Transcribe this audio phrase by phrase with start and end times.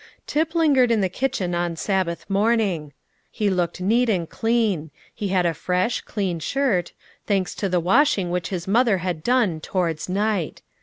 [0.25, 2.91] Tip lingered in the kitchen on Sabbath morning.
[3.29, 6.93] He looked neat and clean; he had a fresh, clean shirt,
[7.27, 10.63] thanks to the washing which his mother had done "towards night."